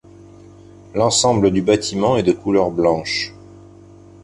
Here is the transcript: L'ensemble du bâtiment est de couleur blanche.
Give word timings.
L'ensemble 0.95 1.51
du 1.51 1.61
bâtiment 1.61 2.17
est 2.17 2.23
de 2.23 2.31
couleur 2.31 2.71
blanche. 2.71 3.35